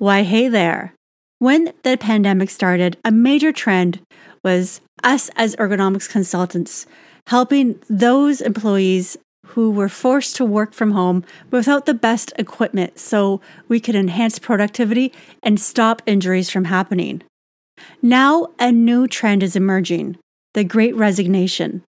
[0.00, 0.94] Why, hey there.
[1.40, 4.00] When the pandemic started, a major trend
[4.42, 6.86] was us as ergonomics consultants
[7.26, 9.18] helping those employees
[9.48, 14.38] who were forced to work from home without the best equipment so we could enhance
[14.38, 17.22] productivity and stop injuries from happening.
[18.00, 20.16] Now, a new trend is emerging
[20.54, 21.82] the great resignation.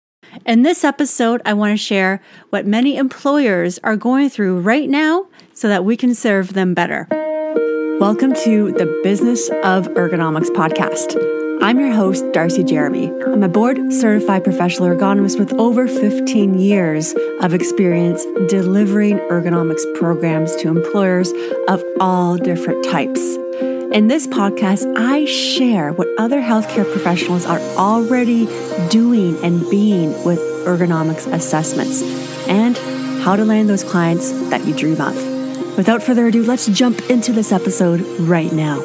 [0.46, 5.28] In this episode, I want to share what many employers are going through right now
[5.54, 7.08] so that we can serve them better.
[8.02, 11.16] Welcome to the Business of Ergonomics podcast.
[11.62, 13.12] I'm your host, Darcie Jeremy.
[13.28, 20.56] I'm a board certified professional ergonomist with over 15 years of experience delivering ergonomics programs
[20.56, 21.32] to employers
[21.68, 23.22] of all different types.
[23.94, 28.48] In this podcast, I share what other healthcare professionals are already
[28.90, 32.02] doing and being with ergonomics assessments
[32.48, 32.76] and
[33.22, 35.31] how to land those clients that you dream of.
[35.78, 38.82] Without further ado, let's jump into this episode right now.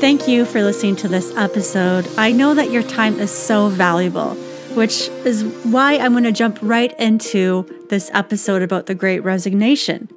[0.00, 2.08] Thank you for listening to this episode.
[2.16, 4.34] I know that your time is so valuable,
[4.74, 10.08] which is why I'm going to jump right into this episode about the great resignation.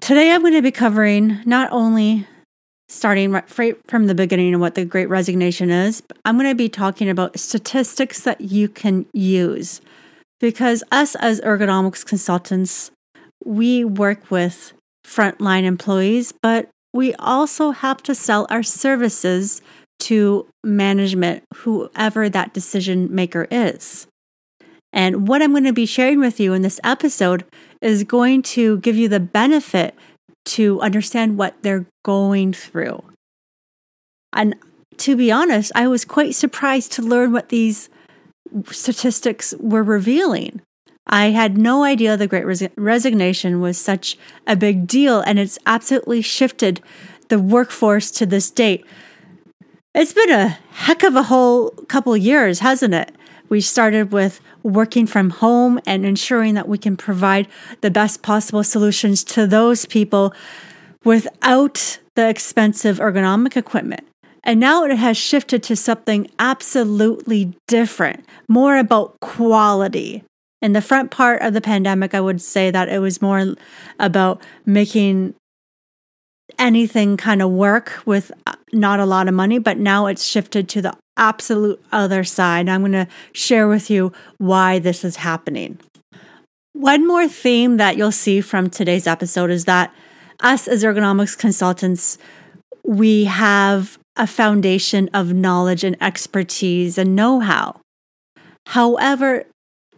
[0.00, 2.26] Today, I'm going to be covering not only
[2.88, 6.54] starting right from the beginning of what the great resignation is, but I'm going to
[6.54, 9.82] be talking about statistics that you can use
[10.40, 12.90] because us as ergonomics consultants
[13.44, 14.72] we work with
[15.04, 19.62] frontline employees, but we also have to sell our services
[20.00, 24.06] to management, whoever that decision maker is.
[24.92, 27.44] And what I'm going to be sharing with you in this episode
[27.80, 29.94] is going to give you the benefit
[30.44, 33.02] to understand what they're going through.
[34.32, 34.56] And
[34.98, 37.88] to be honest, I was quite surprised to learn what these
[38.70, 40.60] statistics were revealing.
[41.06, 45.58] I had no idea the great res- resignation was such a big deal, and it's
[45.66, 46.80] absolutely shifted
[47.28, 48.84] the workforce to this date.
[49.94, 53.12] It's been a heck of a whole couple years, hasn't it?
[53.48, 57.48] We started with working from home and ensuring that we can provide
[57.82, 60.32] the best possible solutions to those people
[61.04, 64.06] without the expensive ergonomic equipment.
[64.44, 70.24] And now it has shifted to something absolutely different, more about quality
[70.62, 73.54] in the front part of the pandemic, I would say that it was more
[73.98, 75.34] about making
[76.58, 80.68] anything kind of work with uh, not a lot of money, but now it's shifted
[80.68, 82.68] to the absolute other side.
[82.68, 85.78] I'm going to share with you why this is happening.
[86.74, 89.92] One more theme that you'll see from today's episode is that
[90.40, 92.18] us as ergonomics consultants,
[92.84, 97.80] we have a foundation of knowledge and expertise and know how.
[98.66, 99.44] However,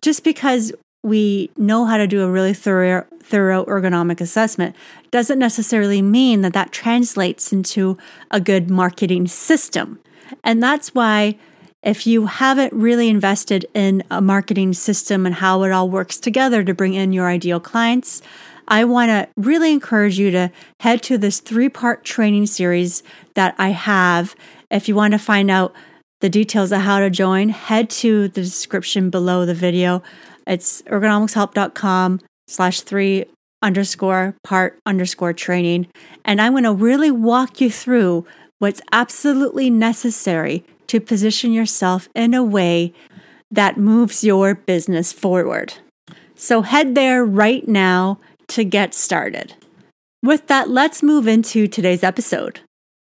[0.05, 0.71] just because
[1.03, 4.77] we know how to do a really thorough, thorough ergonomic assessment
[5.11, 7.97] doesn't necessarily mean that that translates into
[8.31, 9.99] a good marketing system.
[10.45, 11.39] And that's why
[11.83, 16.63] if you haven't really invested in a marketing system and how it all works together
[16.63, 18.21] to bring in your ideal clients,
[18.69, 20.51] I want to really encourage you to
[20.81, 23.03] head to this three part training series
[23.35, 24.37] that I have.
[24.71, 25.75] If you want to find out
[26.25, 30.03] the details of how to join, head to the description below the video.
[30.47, 33.27] It's ergonomicshelp.com slash three
[33.61, 35.87] underscore part underscore training.
[36.25, 38.25] And I'm going to really walk you through
[38.59, 42.95] what's absolutely necessary to position yourself in a way
[43.51, 45.75] that moves your business forward.
[46.37, 48.19] So head there right now
[48.49, 49.57] to get started.
[50.23, 52.61] With that, let's move into today's episode.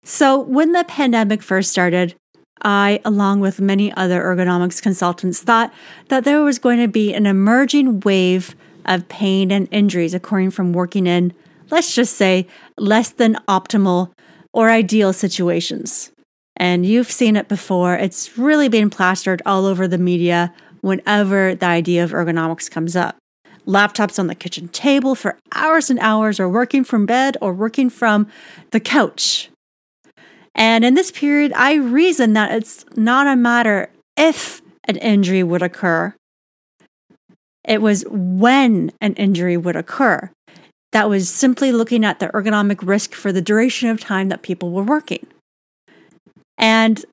[0.04, 2.14] So, when the pandemic first started,
[2.62, 5.74] I, along with many other ergonomics consultants, thought
[6.08, 8.56] that there was going to be an emerging wave
[8.86, 11.34] of pain and injuries occurring from working in,
[11.70, 14.12] let's just say, less than optimal
[14.54, 16.12] or ideal situations.
[16.56, 17.96] And you've seen it before.
[17.96, 23.18] It's really been plastered all over the media whenever the idea of ergonomics comes up.
[23.68, 27.90] Laptops on the kitchen table for hours and hours, or working from bed, or working
[27.90, 28.28] from
[28.70, 29.50] the couch.
[30.56, 35.62] And in this period, I reason that it's not a matter if an injury would
[35.62, 36.16] occur,
[37.66, 40.32] it was when an injury would occur.
[40.92, 44.72] That was simply looking at the ergonomic risk for the duration of time that people
[44.72, 45.28] were working.
[46.58, 47.04] And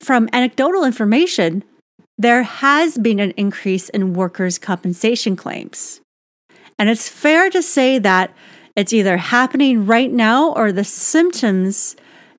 [0.00, 1.64] from anecdotal information,
[2.18, 6.00] there has been an increase in workers' compensation claims.
[6.78, 8.34] And it's fair to say that
[8.74, 11.96] it's either happening right now or the symptoms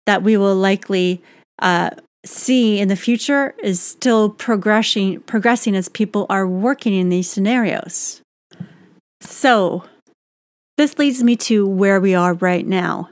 [0.08, 1.22] that we will likely
[1.60, 1.92] uh,
[2.26, 8.22] see in the future is still progressing progressing as people are working in these scenarios.
[9.22, 9.84] So,
[10.78, 13.10] this leads me to where we are right now.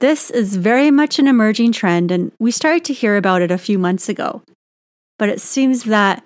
[0.00, 3.58] This is very much an emerging trend, and we started to hear about it a
[3.58, 4.42] few months ago.
[5.18, 6.22] But it seems that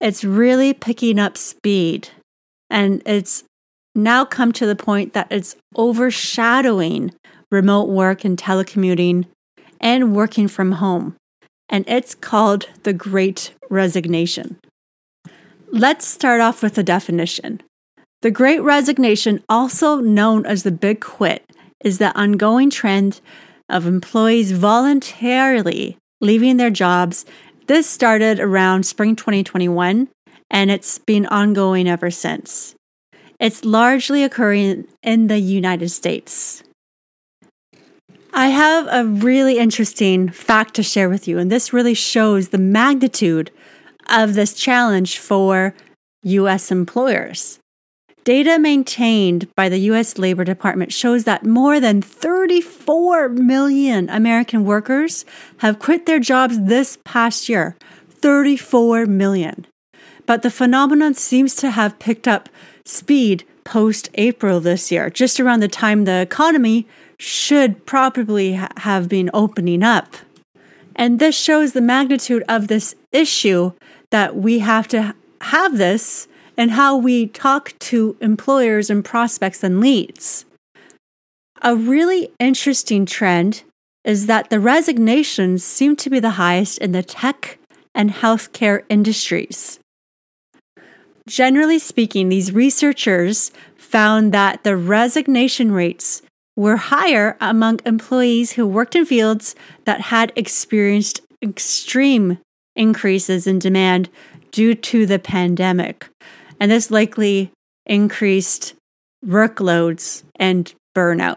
[0.00, 2.10] it's really picking up speed,
[2.68, 3.44] and it's
[3.94, 7.14] now come to the point that it's overshadowing
[7.56, 9.24] remote work and telecommuting
[9.80, 11.16] and working from home.
[11.70, 14.58] And it's called the Great Resignation.
[15.72, 17.62] Let's start off with a definition.
[18.20, 21.44] The Great Resignation, also known as the Big Quit,
[21.82, 23.20] is the ongoing trend
[23.70, 27.24] of employees voluntarily leaving their jobs.
[27.66, 30.08] This started around spring 2021
[30.50, 32.74] and it's been ongoing ever since.
[33.40, 36.62] It's largely occurring in the United States.
[38.36, 42.58] I have a really interesting fact to share with you, and this really shows the
[42.58, 43.50] magnitude
[44.10, 45.74] of this challenge for
[46.22, 47.58] US employers.
[48.24, 55.24] Data maintained by the US Labor Department shows that more than 34 million American workers
[55.60, 57.74] have quit their jobs this past year.
[58.10, 59.66] 34 million.
[60.26, 62.50] But the phenomenon seems to have picked up
[62.84, 66.86] speed post April this year, just around the time the economy
[67.18, 70.16] should probably ha- have been opening up.
[70.94, 73.72] And this shows the magnitude of this issue
[74.10, 76.26] that we have to have this
[76.56, 80.46] and how we talk to employers and prospects and leads.
[81.62, 83.62] A really interesting trend
[84.04, 87.58] is that the resignations seem to be the highest in the tech
[87.94, 89.80] and healthcare industries.
[91.26, 96.22] Generally speaking, these researchers found that the resignation rates
[96.56, 99.54] were higher among employees who worked in fields
[99.84, 102.38] that had experienced extreme
[102.74, 104.08] increases in demand
[104.50, 106.08] due to the pandemic.
[106.58, 107.52] And this likely
[107.84, 108.74] increased
[109.24, 111.36] workloads and burnout.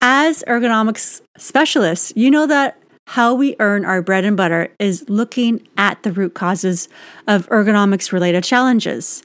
[0.00, 5.66] As ergonomics specialists, you know that how we earn our bread and butter is looking
[5.76, 6.88] at the root causes
[7.26, 9.22] of ergonomics related challenges.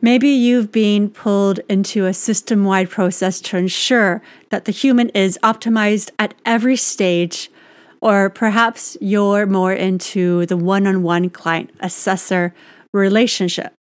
[0.00, 5.38] Maybe you've been pulled into a system wide process to ensure that the human is
[5.42, 7.50] optimized at every stage,
[8.00, 12.54] or perhaps you're more into the one on one client assessor
[12.92, 13.74] relationship.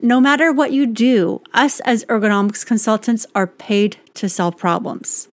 [0.00, 5.28] No matter what you do, us as ergonomics consultants are paid to solve problems.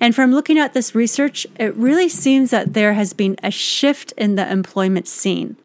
[0.00, 4.12] And from looking at this research, it really seems that there has been a shift
[4.16, 5.56] in the employment scene.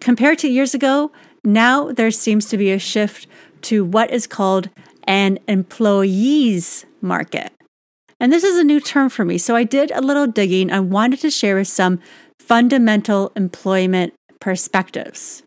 [0.00, 1.12] Compared to years ago,
[1.44, 3.26] now there seems to be a shift
[3.62, 4.70] to what is called
[5.04, 7.52] an employees market.
[8.20, 9.38] And this is a new term for me.
[9.38, 10.72] So I did a little digging.
[10.72, 12.00] I wanted to share some
[12.38, 15.42] fundamental employment perspectives.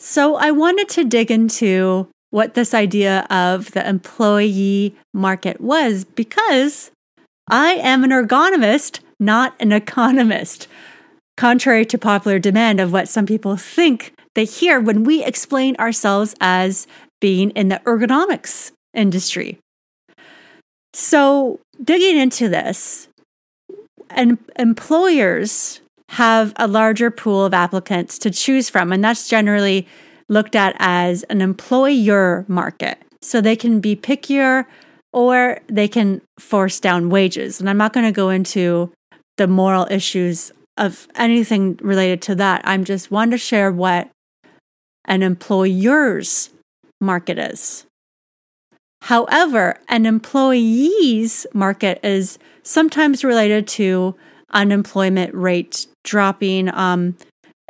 [0.00, 6.90] So I wanted to dig into what this idea of the employee market was because
[7.48, 10.66] I am an ergonomist, not an economist,
[11.36, 16.34] contrary to popular demand of what some people think they hear when we explain ourselves
[16.40, 16.86] as
[17.20, 19.58] being in the ergonomics industry.
[20.92, 23.08] So, digging into this,
[24.10, 29.86] and employers have a larger pool of applicants to choose from, and that's generally
[30.28, 32.98] looked at as an employer market.
[33.22, 34.66] So they can be pickier
[35.12, 37.60] or they can force down wages.
[37.60, 38.92] And I'm not going to go into
[39.36, 42.62] the moral issues of anything related to that.
[42.64, 44.08] I'm just want to share what
[45.04, 46.50] an employer's
[47.00, 47.86] market is.
[49.02, 54.14] However, an employee's market is sometimes related to
[54.50, 56.72] unemployment rate dropping.
[56.74, 57.16] Um,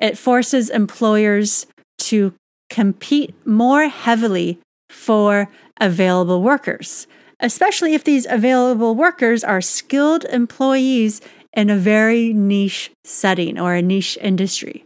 [0.00, 1.66] it forces employers
[1.98, 2.34] to
[2.70, 4.58] compete more heavily
[4.90, 5.48] for
[5.80, 7.06] available workers
[7.40, 11.20] especially if these available workers are skilled employees
[11.52, 14.84] in a very niche setting or a niche industry.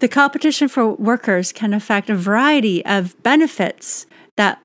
[0.00, 4.60] The competition for workers can affect a variety of benefits that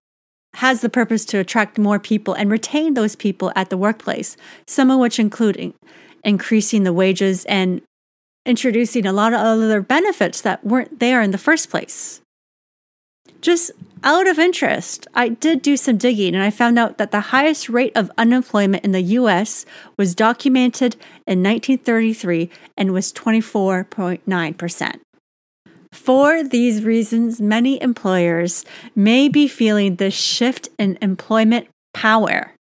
[0.55, 4.89] has the purpose to attract more people and retain those people at the workplace, some
[4.89, 5.73] of which include
[6.23, 7.81] increasing the wages and
[8.45, 12.21] introducing a lot of other benefits that weren't there in the first place.
[13.41, 13.71] Just
[14.03, 17.67] out of interest, I did do some digging and I found out that the highest
[17.67, 19.65] rate of unemployment in the US
[19.97, 20.95] was documented
[21.27, 24.99] in 1933 and was 24.9%.
[26.05, 28.63] For these reasons, many employers
[28.95, 32.53] may be feeling this shift in employment power,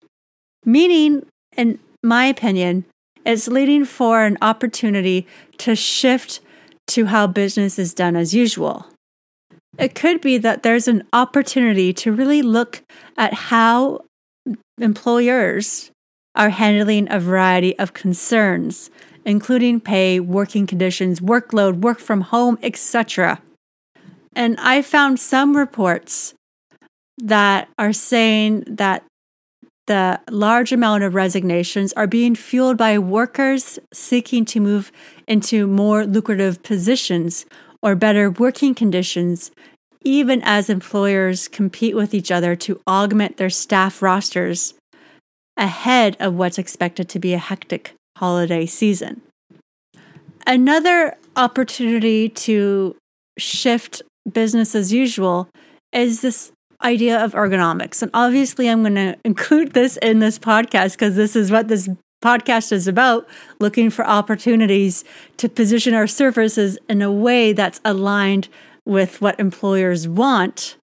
[0.64, 2.86] meaning, in my opinion,
[3.26, 5.26] it's leading for an opportunity
[5.58, 6.40] to shift
[6.86, 8.86] to how business is done as usual.
[9.78, 12.82] It could be that there's an opportunity to really look
[13.18, 14.06] at how
[14.80, 15.90] employers
[16.34, 18.88] are handling a variety of concerns,
[19.24, 23.40] including pay, working conditions, workload, work from home, etc.
[24.34, 26.34] And I found some reports
[27.18, 29.04] that are saying that
[29.86, 34.90] the large amount of resignations are being fueled by workers seeking to move
[35.28, 37.44] into more lucrative positions
[37.82, 39.50] or better working conditions,
[40.02, 44.74] even as employers compete with each other to augment their staff rosters
[45.56, 49.22] ahead of what's expected to be a hectic holiday season.
[50.46, 52.96] Another opportunity to
[53.38, 55.48] shift business as usual
[55.92, 56.52] is this
[56.82, 58.02] idea of ergonomics.
[58.02, 61.88] And obviously, I'm going to include this in this podcast because this is what this
[62.22, 63.28] podcast is about
[63.60, 65.04] looking for opportunities
[65.36, 68.48] to position our services in a way that's aligned
[68.86, 70.76] with what employers want.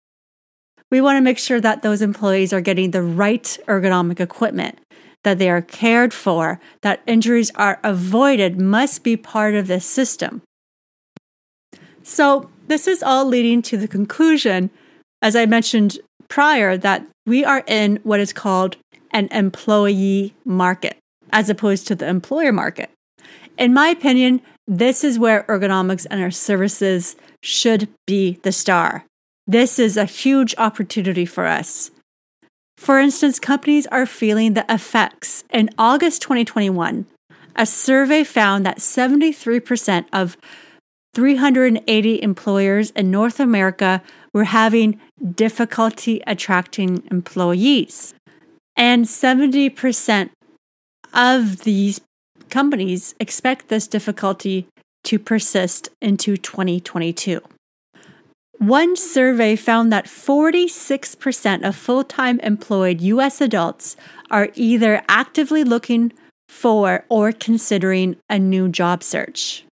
[0.92, 4.78] We want to make sure that those employees are getting the right ergonomic equipment,
[5.24, 10.42] that they are cared for, that injuries are avoided must be part of this system.
[12.04, 14.70] So, this is all leading to the conclusion,
[15.22, 16.00] as I mentioned
[16.30, 18.78] prior, that we are in what is called
[19.12, 20.98] an employee market
[21.32, 22.90] as opposed to the employer market.
[23.58, 29.06] In my opinion, this is where ergonomics and our services should be the star.
[29.48, 31.91] This is a huge opportunity for us.
[32.82, 35.44] For instance, companies are feeling the effects.
[35.54, 37.06] In August 2021,
[37.56, 40.36] a survey found that 73% of
[41.14, 44.02] 380 employers in North America
[44.34, 45.00] were having
[45.36, 48.16] difficulty attracting employees.
[48.76, 50.32] And 70%
[51.14, 52.02] of these
[52.50, 54.68] companies expect this difficulty
[55.04, 57.42] to persist into 2022.
[58.62, 63.98] One survey found that 46% of full time employed US adults
[64.30, 66.14] are either actively looking
[66.48, 69.66] for or considering a new job search.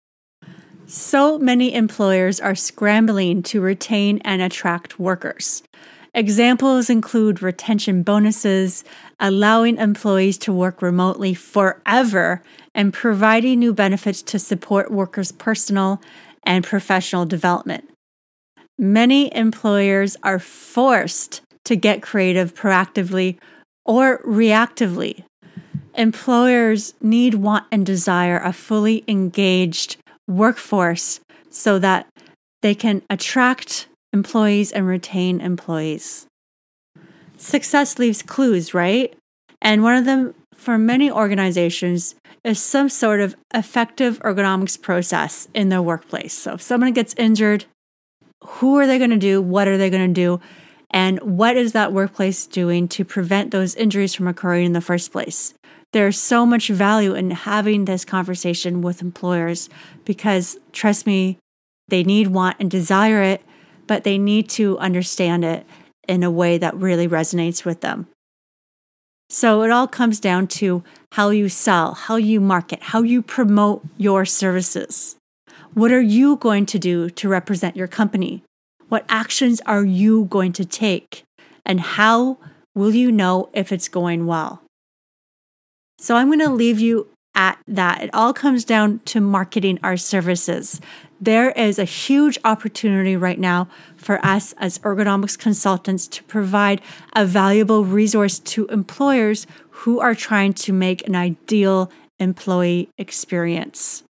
[0.86, 5.64] So many employers are scrambling to retain and attract workers.
[6.14, 8.84] Examples include retention bonuses,
[9.18, 12.40] allowing employees to work remotely forever,
[12.72, 16.00] and providing new benefits to support workers' personal
[16.44, 17.90] and professional development.
[18.78, 23.38] Many employers are forced to get creative proactively
[23.84, 25.24] or reactively.
[25.94, 29.96] Employers need, want, and desire a fully engaged
[30.28, 32.06] workforce so that
[32.60, 36.26] they can attract employees and retain employees.
[37.38, 39.14] Success leaves clues, right?
[39.62, 42.14] And one of them for many organizations
[42.44, 46.32] is some sort of effective ergonomics process in their workplace.
[46.32, 47.64] So if someone gets injured,
[48.46, 49.42] who are they going to do?
[49.42, 50.40] What are they going to do?
[50.90, 55.12] And what is that workplace doing to prevent those injuries from occurring in the first
[55.12, 55.54] place?
[55.92, 59.68] There's so much value in having this conversation with employers
[60.04, 61.38] because trust me,
[61.88, 63.42] they need, want, and desire it,
[63.86, 65.66] but they need to understand it
[66.08, 68.08] in a way that really resonates with them.
[69.28, 73.84] So it all comes down to how you sell, how you market, how you promote
[73.96, 75.16] your services.
[75.76, 78.42] What are you going to do to represent your company?
[78.88, 81.24] What actions are you going to take?
[81.66, 82.38] And how
[82.74, 84.62] will you know if it's going well?
[85.98, 88.00] So I'm going to leave you at that.
[88.00, 90.80] It all comes down to marketing our services.
[91.20, 93.68] There is a huge opportunity right now
[93.98, 96.80] for us as ergonomics consultants to provide
[97.14, 104.04] a valuable resource to employers who are trying to make an ideal employee experience.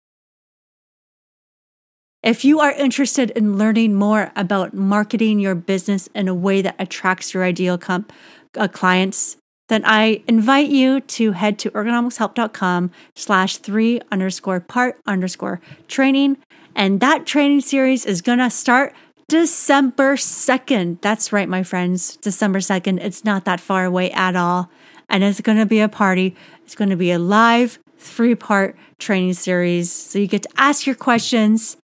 [2.25, 6.75] If you are interested in learning more about marketing your business in a way that
[6.79, 8.15] attracts your ideal comp-
[8.57, 9.37] uh, clients,
[9.69, 16.39] then I invite you to head to ergonomicshelp.com slash three underscore part underscore training.
[16.75, 18.95] And that training series is going to start
[19.29, 21.03] December 2nd.
[21.03, 22.17] That's right, my friends.
[22.17, 23.05] December 2nd.
[23.05, 24.71] It's not that far away at all.
[25.11, 26.35] And it's going to be a party.
[26.65, 29.93] It's going to be a live three part training series.
[29.93, 31.77] So you get to ask your questions,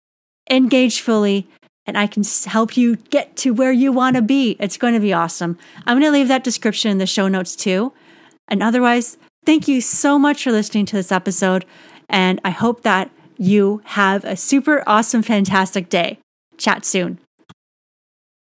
[0.49, 1.47] engage fully,
[1.85, 4.55] and I can help you get to where you want to be.
[4.59, 5.57] It's going to be awesome.
[5.85, 7.93] I'm going to leave that description in the show notes too.
[8.47, 11.65] And otherwise, thank you so much for listening to this episode.
[12.09, 16.19] And I hope that you have a super awesome, fantastic day.
[16.57, 17.19] Chat soon.